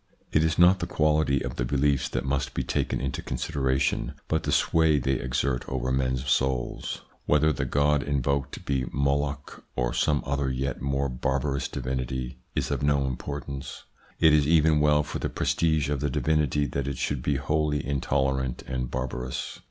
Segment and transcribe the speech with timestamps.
[0.31, 4.41] It is not the quality of the beliefs that must be taken into consideration, but
[4.41, 7.01] the sway they exert over men's souls.
[7.27, 12.81] Whether the god invoked be Moloch, or some other yet more barbarous divinity, is of
[12.81, 13.83] no importance.
[14.19, 17.85] It is even well for the prestige of the divinity that it should be wholly
[17.85, 19.59] intolerant and barbarous.